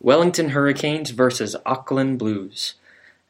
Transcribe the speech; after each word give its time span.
Wellington 0.00 0.50
Hurricanes 0.50 1.10
versus 1.10 1.56
Auckland 1.66 2.20
Blues. 2.20 2.74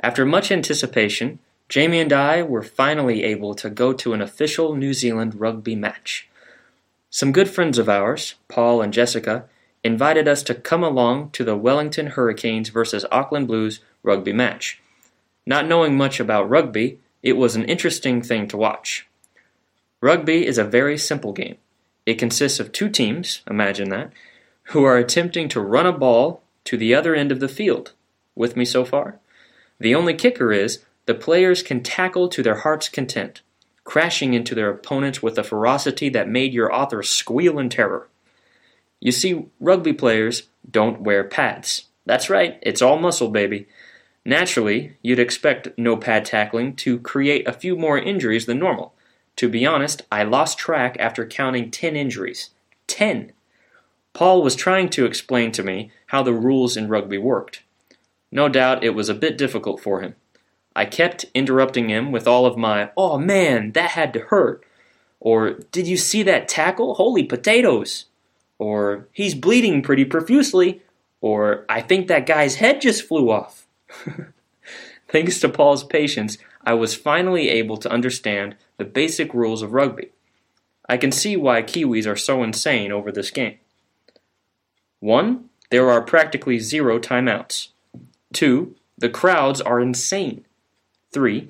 After 0.00 0.26
much 0.26 0.52
anticipation, 0.52 1.38
Jamie 1.70 2.00
and 2.00 2.12
I 2.12 2.42
were 2.42 2.62
finally 2.62 3.24
able 3.24 3.54
to 3.54 3.70
go 3.70 3.94
to 3.94 4.12
an 4.12 4.20
official 4.20 4.74
New 4.74 4.92
Zealand 4.92 5.40
rugby 5.40 5.74
match. 5.74 6.28
Some 7.08 7.32
good 7.32 7.48
friends 7.48 7.78
of 7.78 7.88
ours, 7.88 8.34
Paul 8.48 8.82
and 8.82 8.92
Jessica, 8.92 9.44
invited 9.82 10.28
us 10.28 10.42
to 10.42 10.54
come 10.54 10.82
along 10.82 11.30
to 11.30 11.42
the 11.42 11.56
Wellington 11.56 12.08
Hurricanes 12.08 12.68
versus 12.68 13.06
Auckland 13.10 13.46
Blues 13.46 13.80
rugby 14.02 14.34
match. 14.34 14.82
Not 15.46 15.66
knowing 15.66 15.96
much 15.96 16.20
about 16.20 16.50
rugby, 16.50 16.98
it 17.22 17.38
was 17.38 17.56
an 17.56 17.64
interesting 17.64 18.20
thing 18.20 18.46
to 18.48 18.58
watch. 18.58 19.06
Rugby 20.02 20.46
is 20.46 20.58
a 20.58 20.64
very 20.64 20.98
simple 20.98 21.32
game. 21.32 21.56
It 22.04 22.18
consists 22.18 22.60
of 22.60 22.72
two 22.72 22.90
teams, 22.90 23.40
imagine 23.48 23.88
that, 23.88 24.12
who 24.64 24.84
are 24.84 24.98
attempting 24.98 25.48
to 25.48 25.60
run 25.62 25.86
a 25.86 25.92
ball 25.92 26.42
to 26.68 26.76
the 26.76 26.94
other 26.94 27.14
end 27.14 27.32
of 27.32 27.40
the 27.40 27.48
field. 27.48 27.92
With 28.34 28.54
me 28.54 28.66
so 28.66 28.84
far? 28.84 29.20
The 29.80 29.94
only 29.94 30.12
kicker 30.12 30.52
is 30.52 30.84
the 31.06 31.14
players 31.14 31.62
can 31.62 31.82
tackle 31.82 32.28
to 32.28 32.42
their 32.42 32.56
heart's 32.56 32.90
content, 32.90 33.40
crashing 33.84 34.34
into 34.34 34.54
their 34.54 34.68
opponents 34.68 35.22
with 35.22 35.38
a 35.38 35.42
ferocity 35.42 36.10
that 36.10 36.28
made 36.28 36.52
your 36.52 36.70
author 36.70 37.02
squeal 37.02 37.58
in 37.58 37.70
terror. 37.70 38.10
You 39.00 39.12
see, 39.12 39.46
rugby 39.58 39.94
players 39.94 40.42
don't 40.70 41.00
wear 41.00 41.24
pads. 41.24 41.86
That's 42.04 42.28
right, 42.28 42.58
it's 42.60 42.82
all 42.82 42.98
muscle, 42.98 43.30
baby. 43.30 43.66
Naturally, 44.26 44.98
you'd 45.00 45.18
expect 45.18 45.68
no 45.78 45.96
pad 45.96 46.26
tackling 46.26 46.76
to 46.76 46.98
create 46.98 47.48
a 47.48 47.54
few 47.54 47.76
more 47.76 47.96
injuries 47.96 48.44
than 48.44 48.58
normal. 48.58 48.92
To 49.36 49.48
be 49.48 49.64
honest, 49.64 50.02
I 50.12 50.22
lost 50.24 50.58
track 50.58 50.98
after 51.00 51.26
counting 51.26 51.70
10 51.70 51.96
injuries. 51.96 52.50
10! 52.88 53.32
Paul 54.18 54.42
was 54.42 54.56
trying 54.56 54.88
to 54.88 55.06
explain 55.06 55.52
to 55.52 55.62
me 55.62 55.92
how 56.06 56.24
the 56.24 56.32
rules 56.32 56.76
in 56.76 56.88
rugby 56.88 57.18
worked. 57.18 57.62
No 58.32 58.48
doubt 58.48 58.82
it 58.82 58.90
was 58.90 59.08
a 59.08 59.14
bit 59.14 59.38
difficult 59.38 59.78
for 59.78 60.00
him. 60.00 60.16
I 60.74 60.86
kept 60.86 61.26
interrupting 61.34 61.88
him 61.88 62.10
with 62.10 62.26
all 62.26 62.44
of 62.44 62.56
my, 62.56 62.90
oh 62.96 63.16
man, 63.16 63.70
that 63.74 63.90
had 63.90 64.12
to 64.14 64.22
hurt. 64.22 64.64
Or, 65.20 65.50
did 65.70 65.86
you 65.86 65.96
see 65.96 66.24
that 66.24 66.48
tackle? 66.48 66.94
Holy 66.94 67.22
potatoes. 67.22 68.06
Or, 68.58 69.06
he's 69.12 69.36
bleeding 69.36 69.82
pretty 69.82 70.04
profusely. 70.04 70.82
Or, 71.20 71.64
I 71.68 71.80
think 71.80 72.08
that 72.08 72.26
guy's 72.26 72.56
head 72.56 72.80
just 72.80 73.06
flew 73.06 73.30
off. 73.30 73.68
Thanks 75.08 75.38
to 75.38 75.48
Paul's 75.48 75.84
patience, 75.84 76.38
I 76.66 76.74
was 76.74 76.96
finally 76.96 77.50
able 77.50 77.76
to 77.76 77.92
understand 77.92 78.56
the 78.78 78.84
basic 78.84 79.32
rules 79.32 79.62
of 79.62 79.74
rugby. 79.74 80.10
I 80.88 80.96
can 80.96 81.12
see 81.12 81.36
why 81.36 81.62
Kiwis 81.62 82.08
are 82.08 82.16
so 82.16 82.42
insane 82.42 82.90
over 82.90 83.12
this 83.12 83.30
game. 83.30 83.58
1. 85.00 85.48
There 85.70 85.90
are 85.90 86.02
practically 86.02 86.58
zero 86.58 86.98
timeouts. 86.98 87.68
2. 88.32 88.74
The 88.96 89.08
crowds 89.08 89.60
are 89.60 89.80
insane. 89.80 90.44
3. 91.12 91.48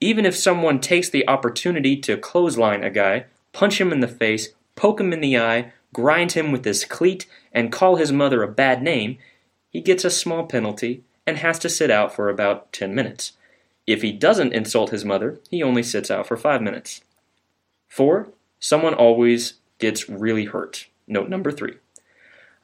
Even 0.00 0.24
if 0.24 0.36
someone 0.36 0.80
takes 0.80 1.08
the 1.08 1.26
opportunity 1.28 1.96
to 1.96 2.16
clothesline 2.16 2.84
a 2.84 2.90
guy, 2.90 3.26
punch 3.52 3.80
him 3.80 3.92
in 3.92 4.00
the 4.00 4.08
face, 4.08 4.50
poke 4.76 5.00
him 5.00 5.12
in 5.12 5.20
the 5.20 5.38
eye, 5.38 5.72
grind 5.92 6.32
him 6.32 6.52
with 6.52 6.64
his 6.64 6.84
cleat, 6.84 7.26
and 7.52 7.72
call 7.72 7.96
his 7.96 8.12
mother 8.12 8.42
a 8.42 8.48
bad 8.48 8.82
name, 8.82 9.18
he 9.70 9.80
gets 9.80 10.04
a 10.04 10.10
small 10.10 10.46
penalty 10.46 11.02
and 11.26 11.38
has 11.38 11.58
to 11.60 11.68
sit 11.68 11.90
out 11.90 12.14
for 12.14 12.28
about 12.28 12.72
10 12.72 12.94
minutes. 12.94 13.32
If 13.86 14.02
he 14.02 14.12
doesn't 14.12 14.52
insult 14.52 14.90
his 14.90 15.04
mother, 15.04 15.40
he 15.50 15.62
only 15.62 15.82
sits 15.82 16.10
out 16.10 16.26
for 16.26 16.36
5 16.36 16.62
minutes. 16.62 17.02
4. 17.88 18.28
Someone 18.60 18.94
always 18.94 19.54
gets 19.78 20.08
really 20.08 20.46
hurt. 20.46 20.86
Note 21.06 21.28
number 21.28 21.52
3. 21.52 21.74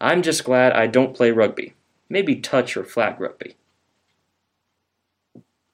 I'm 0.00 0.22
just 0.22 0.44
glad 0.44 0.72
I 0.72 0.86
don't 0.86 1.14
play 1.14 1.30
rugby. 1.30 1.74
Maybe 2.08 2.36
touch 2.36 2.76
or 2.76 2.84
flag 2.84 3.20
rugby. 3.20 3.56